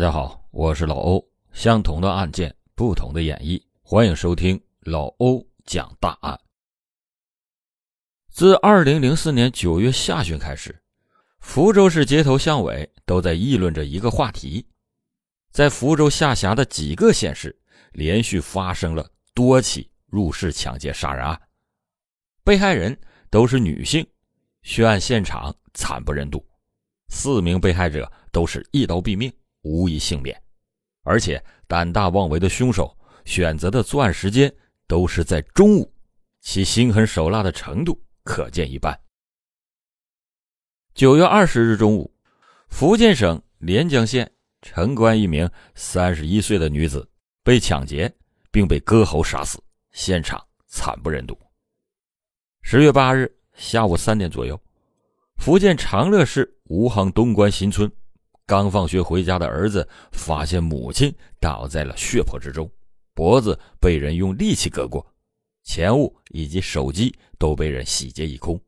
[0.00, 1.22] 大家好，我是老欧。
[1.52, 6.40] 相同的案件，不同的演绎，欢迎收听老欧讲大案。
[8.30, 10.82] 自二零零四年九月下旬开始，
[11.40, 14.66] 福州市街头巷尾都在议论着一个话题：
[15.50, 17.54] 在福州下辖的几个县市，
[17.92, 21.38] 连续发生了多起入室抢劫杀人案，
[22.42, 22.98] 被害人
[23.28, 24.06] 都是女性，
[24.62, 26.42] 血案现场惨不忍睹，
[27.10, 29.30] 四名被害者都是一刀毙命。
[29.62, 30.40] 无一幸免，
[31.02, 34.52] 而且胆大妄为的凶手选择的作案时间
[34.86, 35.92] 都是在中午，
[36.40, 38.98] 其心狠手辣的程度可见一斑。
[40.94, 42.12] 九月二十日中午，
[42.68, 44.30] 福建省连江县
[44.62, 47.08] 城关一名三十一岁的女子
[47.42, 48.12] 被抢劫，
[48.50, 51.38] 并被割喉杀死，现场惨不忍睹。
[52.62, 54.60] 十月八日下午三点左右，
[55.36, 57.90] 福建长乐市吴杭东关新村。
[58.50, 62.68] 刚放学回家的儿子发现母亲倒在了血泊之中，
[63.14, 65.06] 脖子被人用利器割过，
[65.62, 68.60] 钱物以及手机都被人洗劫一空。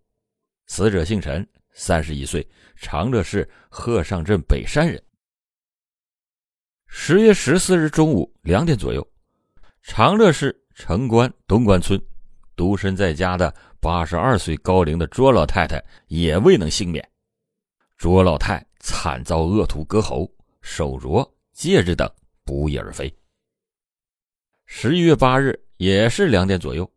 [0.69, 5.03] 死者姓陈，三十一岁，长乐市鹤上镇北山人。
[6.87, 9.05] 十月十四日中午两点左右，
[9.83, 12.01] 长乐市城关东关村，
[12.55, 17.05] 独身在家的八十二岁高龄的卓老太太也未能幸免。
[17.97, 18.65] 卓老太。
[18.83, 20.29] 惨遭恶徒割喉、
[20.61, 22.11] 手镯、戒指等
[22.45, 23.13] 不翼而飞。
[24.67, 26.91] 十一月八日，也是两点左右，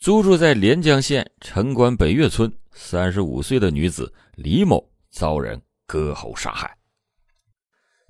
[0.00, 6.76] 租住在连江县城关北岳村三十五岁的女子李某遭人割喉杀害。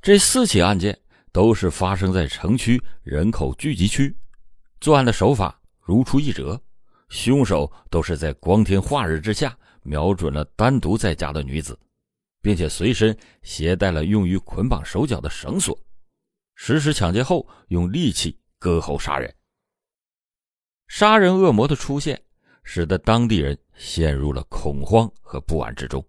[0.00, 0.98] 这四起案件
[1.30, 4.16] 都是发生在城区人口聚集区，
[4.80, 6.58] 作案的手法如出一辙，
[7.10, 11.78] 凶手都是在光天化日之下瞄准了单独在家的女子。
[12.48, 15.78] 并且随身携带了用于捆绑手脚的绳索，
[16.54, 19.34] 实施抢劫后用利器割喉杀人。
[20.86, 22.18] 杀人恶魔的出现，
[22.64, 26.02] 使得当地人陷入了恐慌和不安之中。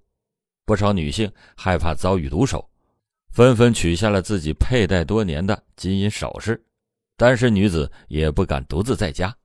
[0.64, 2.72] 不少女性害怕遭遇毒手，
[3.32, 6.66] 纷纷取下了自己佩戴多年的金银首饰。
[7.18, 9.36] 单身女子也不敢独自在家，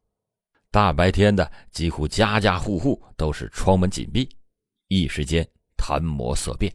[0.71, 4.28] 大白天的，几乎家家户户都是窗门紧闭，
[4.87, 5.44] 一时间
[5.77, 6.72] 谈魔色变。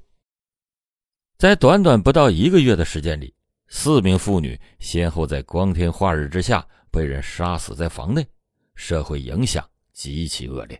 [1.40, 3.34] 在短短不到一个月的时间里，
[3.70, 8.28] 四名妇女先后在光天化日之下被人杀死在房内，
[8.76, 10.78] 社会影响极其恶劣，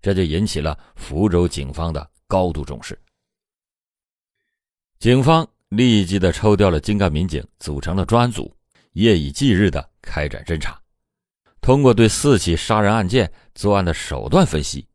[0.00, 2.96] 这就引起了福州警方的高度重视。
[5.00, 8.56] 警方立即的抽调了精干民警组成了专案组，
[8.92, 10.80] 夜以继日的开展侦查。
[11.60, 14.86] 通过对四起杀人案件作案的手段分析，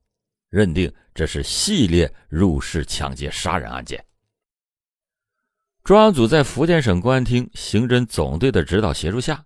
[0.48, 4.02] 认定这是系列入室抢劫杀人案件。
[5.88, 9.42] 专案组在福建省公安厅刑侦总队的指导协助下，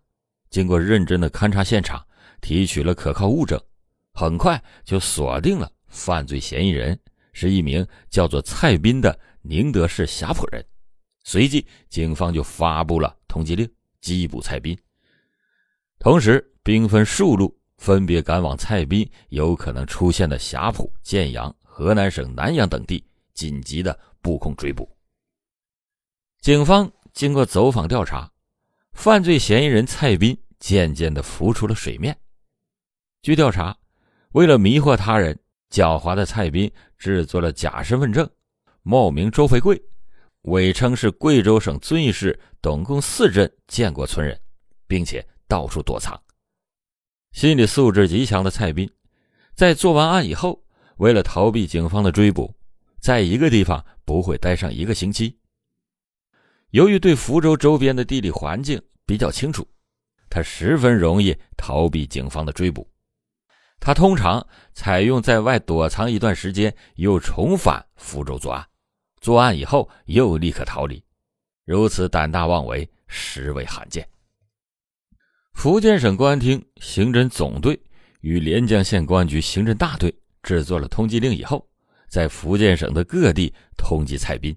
[0.49, 2.03] 经过认真的勘查现场，
[2.41, 3.61] 提取了可靠物证，
[4.11, 6.99] 很快就锁定了犯罪嫌疑人
[7.31, 10.65] 是一名叫做蔡斌的宁德市霞浦人。
[11.23, 13.69] 随即，警方就发布了通缉令，
[14.01, 14.75] 缉捕蔡斌。
[15.99, 24.89] 同时，兵分数路，分别赶往蔡斌有可能出现的霞浦、建阳、河南省南阳等地，紧急的布控追捕。
[26.41, 28.31] 警方经过走访调查，
[28.93, 32.17] 犯罪嫌疑人蔡斌渐渐的浮出了水面。
[33.21, 33.77] 据调查，
[34.31, 35.37] 为了迷惑他人，
[35.69, 38.27] 狡猾的蔡斌制作了假身份证，
[38.81, 39.79] 冒名周肥贵，
[40.41, 44.41] 伪称是贵州省遵义市董公四镇建国村人，
[44.87, 46.19] 并且到处躲藏。
[47.33, 48.89] 心理素质极强的蔡斌，
[49.53, 50.63] 在做完案以后，
[50.97, 52.51] 为了逃避警方的追捕，
[52.99, 55.37] 在一个地方不会待上一个星期。
[56.71, 59.67] 由于对福州周边的地理环境比较清楚，
[60.29, 62.87] 他十分容易逃避警方的追捕。
[63.79, 68.65] 他通常采用在外躲藏一段时间，又重返福州作案，
[69.19, 71.03] 作案以后又立刻逃离，
[71.65, 74.07] 如此胆大妄为，实为罕见。
[75.53, 77.77] 福建省公安厅刑侦总队
[78.21, 81.67] 与连江县公安局刑侦大队制作了通缉令以后，
[82.07, 84.55] 在福建省的各地通缉蔡斌。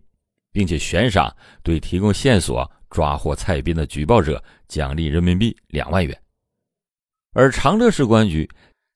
[0.54, 6.16] 并且悬赏对提供线索抓获蔡斌的举报者奖励人民币两万元，
[7.32, 8.48] 而长乐市公安局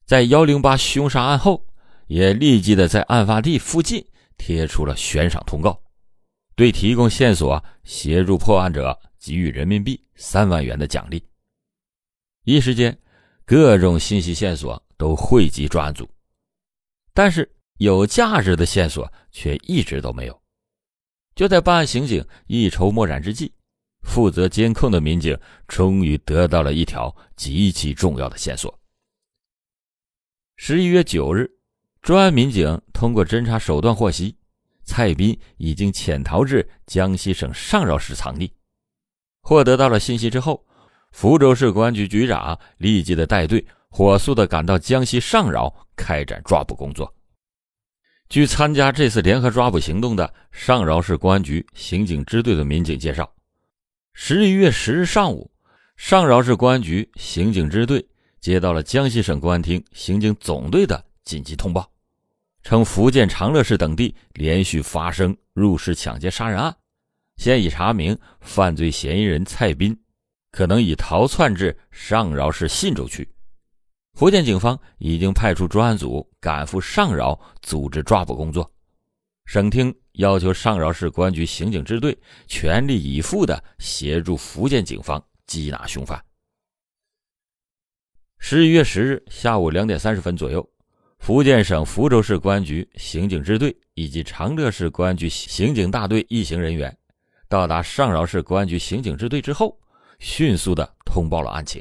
[0.07, 1.67] 在幺零八凶杀案后，
[2.07, 4.07] 也立即的在案发地附近
[4.37, 5.83] 贴出了悬赏通告，
[6.55, 11.21] 对提供线索协助破案者给予人民币三万元的奖励。
[12.45, 12.97] 一时间，
[13.45, 16.09] 各种信息线索都汇集专案组，
[17.13, 20.41] 但是有价值的线索却一直都没有。
[21.39, 23.53] 就在办案刑警一筹莫展之际，
[24.03, 25.39] 负责监控的民警
[25.69, 28.77] 终于得到了一条极其重要的线索。
[30.57, 31.49] 十一月九日，
[32.03, 34.37] 专案民警通过侦查手段获悉，
[34.83, 38.51] 蔡斌已经潜逃至江西省上饶市藏匿。
[39.43, 40.67] 获得到了信息之后，
[41.13, 47.15] 福州市公安局局长立即的带队，火速的赶到江西上饶开展抓捕工作。
[48.29, 53.33] 据参加这次联合抓捕行动的上饶市公安局刑警支队的民警介绍，
[54.13, 55.51] 十一月十日上午，
[55.97, 58.07] 上饶市公安局刑警支队
[58.39, 61.91] 接到了江西省公安厅刑警总队的紧急通报，
[62.63, 66.77] 称福建长乐市等地连续发生入室抢劫杀人案。
[67.39, 69.99] 现已查明，犯罪嫌疑人蔡斌
[70.51, 73.27] 可能已逃窜至上饶市信州区。
[74.19, 78.69] 福建警方已经派出专案组赶赴上饶组织抓捕工作。
[79.47, 82.19] 省厅要求上饶市公安局刑警支队
[82.49, 86.21] 全力以赴的协助福建警方缉拿凶犯。
[88.41, 90.69] 十一月十日下午两点三十分左右，
[91.21, 96.93] 福建省福州市公安局刑警支队以及长乐市公安局刑警大队一行人员。
[97.49, 99.79] 到达上饶市公安局刑警支队之后，
[100.19, 101.81] 迅速的通报了案情。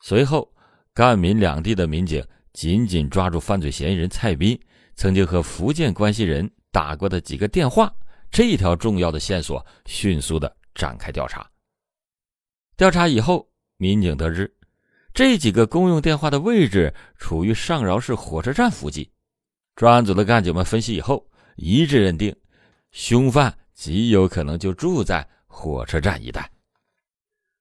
[0.00, 0.50] 随后，
[0.94, 4.58] 赣闽两地的民警紧紧抓住犯罪嫌疑人蔡斌
[4.94, 7.92] 曾经和福建关系人打过的几个电话
[8.30, 11.48] 这一条重要的线索，迅速的展开调查。
[12.76, 14.52] 调查以后，民警得知，
[15.12, 19.08] 这几个公用电话的位置处于上饶市火车站附近。
[19.76, 22.34] 专案组的干警们分析以后，一致认定，
[22.92, 23.54] 凶犯。
[23.74, 26.48] 极有可能就住在火车站一带。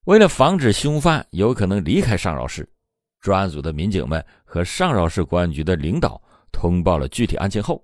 [0.05, 2.69] 为了防止凶犯有可能离开上饶市，
[3.23, 6.21] 专案组的民警们和上饶市公安局的领导
[6.51, 7.81] 通报了具体案情后，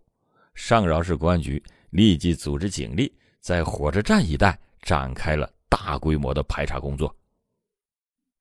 [0.54, 7.16] 上饶市公安局立即组织警力在火车站一带展开了大规模的排查工作。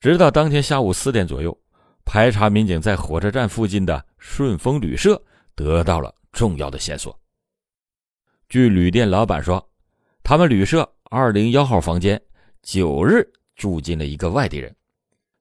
[0.00, 1.56] 直到当天下午四点左右，
[2.04, 5.22] 排查民警在火车站附近的顺丰旅社
[5.54, 7.16] 得到了重要的线索。
[8.48, 9.64] 据旅店老板说。
[10.24, 12.20] 他们旅社二零幺号房间
[12.60, 14.76] 九日住进了一个外地人，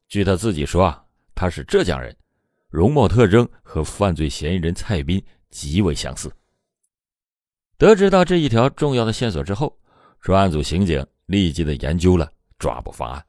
[0.08, 1.04] 据他自己说啊，
[1.38, 2.18] 他是浙江人，
[2.68, 6.34] 容貌特征和犯罪嫌疑人蔡斌极为相似。
[7.78, 9.78] 得知到这一条重要的线索之后，
[10.20, 13.24] 专案组刑警立即的研究了抓捕方案。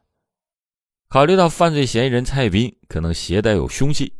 [1.08, 4.10] 考虑到犯罪嫌疑人蔡斌可能携带有凶器，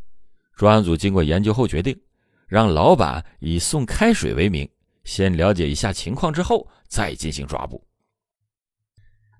[0.55, 1.99] 专案组经过研究后决定，
[2.46, 4.69] 让老板以送开水为名。
[5.05, 7.82] 先了解一下情况之后，再进行抓捕。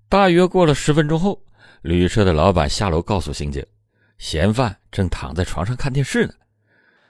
[0.09, 1.44] 大约过了十分钟后，
[1.83, 3.62] 旅社的老板下楼告诉刑警，
[4.19, 6.35] 嫌犯正躺在床上看电视呢。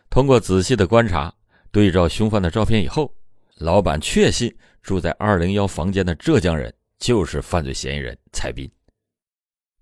[0.08, 1.34] 通过仔细的观察，
[1.72, 3.12] 对照凶犯的照片以后，
[3.56, 8.70] 老板确信住在二零幺房间的浙江人就是犯罪嫌疑人蔡斌。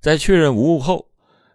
[0.00, 1.08] 在确认无误后，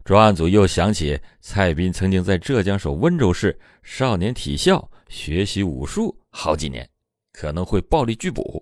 [0.03, 6.87] 专案组又想起蔡斌曾经在浙江省温州市少年体校学习武术好几年。
[7.33, 8.61] 可能会暴力拒捕，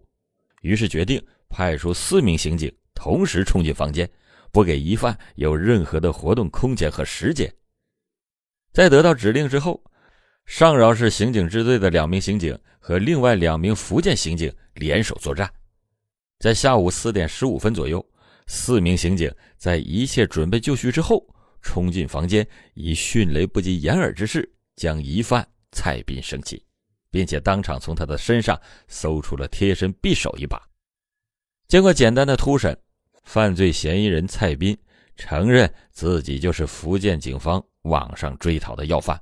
[0.62, 1.20] 于是决定
[1.50, 4.08] 派出四名刑警同时冲进房间，
[4.52, 7.54] 不给疑犯有任何的活动空间和时间。
[8.74, 9.84] 在得到指令之后，
[10.46, 15.52] 上饶市刑警支队的两名刑警和另外两名福建刑警联手作战。
[16.40, 18.06] 在下午四点十五分左右，
[18.48, 21.26] 四名刑警在一切准备就绪之后，
[21.62, 26.64] 冲进房间，以迅雷不及掩耳之势将疑犯蔡斌升起。
[27.12, 30.62] 并且当场从他的身上搜出了贴身匕首一把。
[31.68, 32.78] 经过简单的突审，
[33.30, 34.76] 犯罪嫌疑人蔡斌
[35.16, 39.22] 承认自己就是福建警方网上追讨的要犯，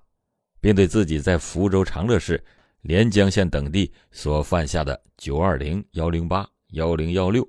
[0.62, 2.42] 并对自己在福州长乐市、
[2.84, 7.46] 连江县等地所犯下的九二零、幺零八、幺零幺六、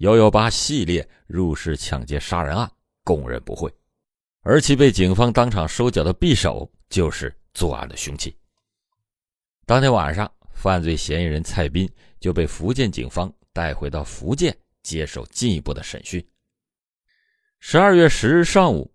[0.00, 2.70] 幺幺八系列入室抢劫杀人案
[3.04, 3.72] 供认不讳，
[4.42, 8.36] 而其被警方当场收缴的匕首就是作案的凶器。
[9.64, 11.90] 当天晚上，犯罪嫌疑人蔡斌
[12.20, 16.24] 就被福建警方带回到福建接受进一步的审讯。
[17.60, 18.92] 十二月十日上午，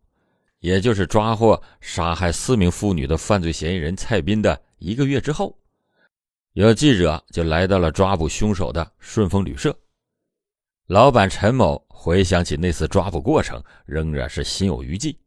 [0.59, 5.57] 也就是抓获杀害四名妇女的犯罪嫌疑人蔡斌的一个月之后，
[6.53, 9.77] 有记者就来到了抓捕凶手的顺丰旅社。
[10.87, 15.17] 老板陈某回想起那次抓捕过程，仍然是心有余悸。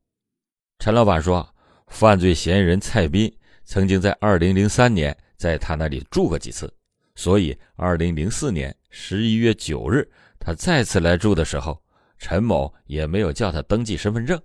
[0.78, 1.54] 陈老板说，
[1.88, 5.16] 犯罪嫌疑人蔡斌曾经在二零零三年。
[5.40, 6.70] 在他那里住过几次，
[7.14, 10.06] 所以二零零四年十一月九日，
[10.40, 11.80] 他再次来住的时候，
[12.18, 14.40] 陈某也没有叫他登记身份证。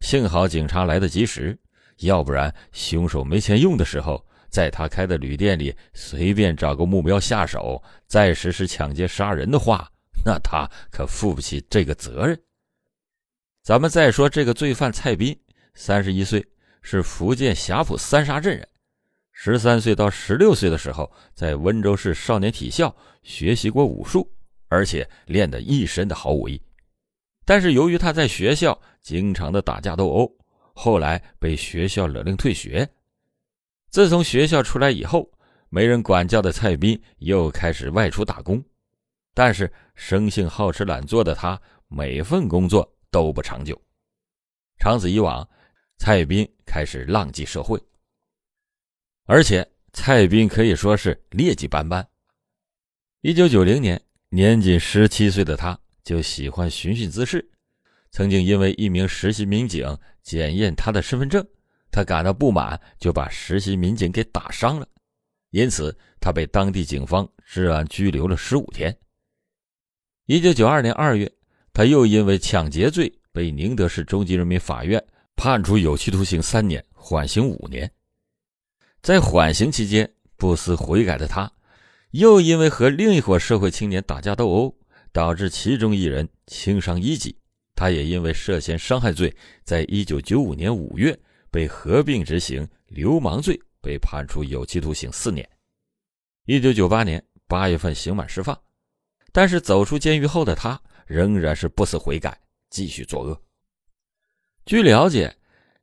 [0.00, 1.58] 幸好警察来得及时，
[1.98, 9.90] 要不然凶手没钱用的时候，在他开的旅店里随便找个目标下手，再实施抢劫杀人的话，
[10.24, 12.40] 那他可负不起这个责任。
[13.62, 15.38] 咱们再说这个罪犯蔡斌，
[15.74, 16.46] 三十一岁，
[16.82, 18.66] 是福建霞浦三沙镇人。
[19.32, 24.30] 十三岁到十六岁的时候，在温州市少年体校学习过武术，
[24.70, 26.58] 而且练得一身的好武艺。
[27.44, 30.32] 但是由于他在学校经常的打架斗殴，
[30.72, 32.88] 后来被学校勒令退学。
[33.90, 35.28] 自从学校出来以后，
[35.68, 38.64] 没人管教的蔡斌又开始外出打工。
[39.34, 43.80] 但是生性好吃懒做的他，每份工作都不长久。
[44.78, 45.48] 长此以往，
[45.98, 47.80] 蔡斌开始浪迹社会。
[49.24, 52.06] 而且蔡斌可以说是劣迹斑斑。
[53.22, 54.00] 一九九零年，
[54.32, 57.44] 年仅十七岁的他就喜欢寻衅滋事，
[58.12, 61.44] 曾经因为一名实习民警检验他的身份证。
[61.90, 64.86] 他感到不满，就把实习民警给打伤了，
[65.50, 68.96] 因此他被当地警方治安拘留了十五天。
[70.26, 71.28] 一九九二年二月，
[71.72, 77.90] 他又因为抢劫罪被宁德市中级人民法院判处有期徒刑三年，缓刑五年。
[79.02, 81.50] 在缓刑期间，不思悔改的他，
[82.10, 84.76] 又因为和另一伙社会青年打架斗殴，
[85.12, 87.36] 导致其中一人轻伤一级，
[87.74, 91.18] 他也因为涉嫌伤害罪，在一九九五年五月。
[91.52, 95.44] 被合并执行流氓罪，被判处有期徒刑四年。
[96.46, 98.56] 一九九八年八月份刑满释放，
[99.32, 102.40] 但是走出监狱后的他仍然是不思悔改，
[102.70, 103.42] 继续作恶。
[104.64, 105.36] 据了解，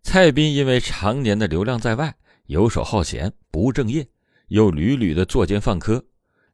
[0.03, 2.15] 蔡斌因为常年的流浪在外，
[2.45, 4.07] 游手好闲，不务正业，
[4.47, 6.01] 又屡屡的作奸犯科，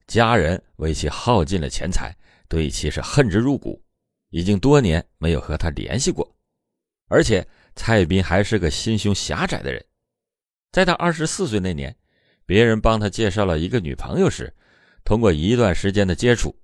[0.08, 2.16] 家人为其耗尽了钱财，
[2.48, 3.82] 对其是恨之入骨，
[4.30, 6.36] 已经多年没有和他联系过，
[7.08, 7.46] 而且。
[7.76, 9.84] 蔡斌还是个心胸狭窄的人，
[10.72, 11.96] 在他二十四岁那年，
[12.46, 14.54] 别人帮他介绍了一个女朋友时，
[15.04, 16.56] 通过一段时间的接触，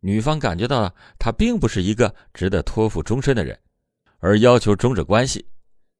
[0.00, 3.56] 女方感觉到了他并不是一个值得托付终身的人，
[4.18, 5.46] 而要求终止关系，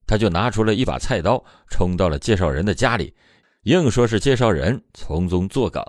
[0.04, 3.14] 他就拿出了一把菜刀，冲到了介绍人的家里，
[3.62, 5.84] 硬说是介绍人从中作梗，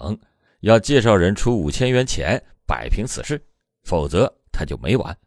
[0.67, 3.41] 要介绍人出五千元钱摆平此事，
[3.83, 5.17] 否则他就没完。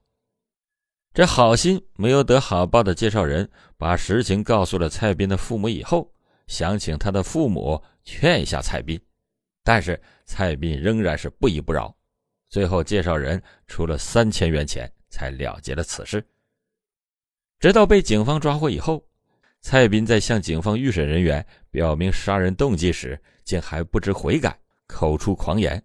[1.15, 6.13] 这好心没有得好报的介绍人，把实情告诉了蔡斌的父母以后，
[6.47, 9.01] 想请他的父母劝一下蔡斌，
[9.65, 11.95] 但是蔡斌仍然是不依不饶。
[12.51, 16.23] 最后，介绍人出了三千元钱，才了结了此事。
[17.59, 19.03] 直到被警方抓获以后，
[19.63, 24.59] 蔡斌在向警方预审人员表明杀人动机时，竟还不知悔改，
[24.91, 25.83] 口出狂言。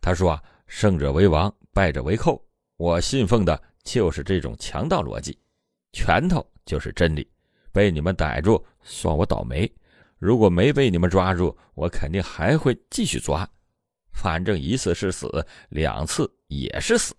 [0.00, 2.40] 他说：“啊，胜者为王，败者为寇，
[2.76, 5.38] 我信奉的。”就是这种强盗逻辑，
[5.92, 7.30] 拳头就是真理。
[7.70, 9.64] 被你们逮住，算我倒霉；
[10.18, 13.48] 如果没被你们抓住，我肯定还会继续抓。
[14.10, 17.14] 反正一次是死，两次也是死。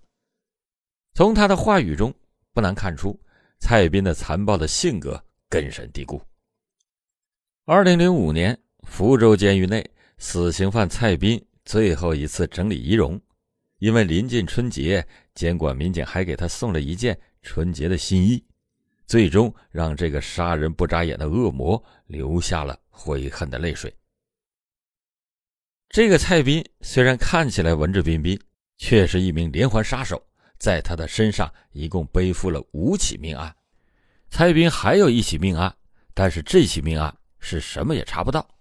[1.14, 2.14] 从他的话语中，
[2.54, 3.18] 不难看出
[3.60, 6.22] 蔡斌的残暴的性格根深蒂固。
[7.64, 13.20] 二零零五年，福州监狱内，死刑犯蔡斌最后一次整理仪容。
[13.80, 18.44] 因为临近春节，监管民警还给他送了一件春节的新衣，
[19.06, 23.96] 最终让这个杀人不眨眼的恶魔流下了悔恨的泪水。
[25.90, 28.40] 这个蔡斌虽然看起来文质彬彬，
[28.78, 30.20] 却是一名连环杀手，
[30.58, 33.56] 在他的身上一共背负了五起命案。
[34.32, 35.72] 蔡斌还有一起命案，
[36.16, 38.57] 但是这起命案是什么也查不到。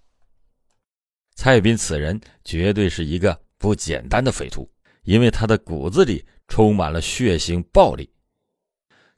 [1.37, 4.69] 蔡斌此人绝对是一个不简单的匪徒。
[5.07, 8.11] 因为他的骨子里充满了血腥暴力。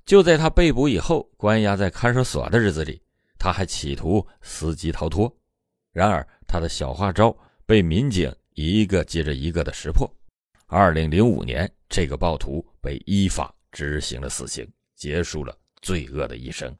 [0.04, 3.00] 就在他被捕以后，关押在看守所的日子里，
[3.38, 5.34] 他还企图伺机逃脱。
[5.90, 7.34] 然而，他的小花招
[7.64, 10.06] 被民警一个接着一个的识破。
[10.66, 16.70] 二零零五年，这个暴徒被依法执行了死刑，结束了罪恶的一生。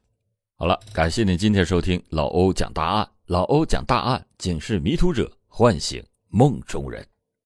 [0.61, 3.09] 好了，感谢您今天收听老欧讲大案。
[3.27, 7.07] 老欧讲大案，警示迷途者，唤醒梦中人。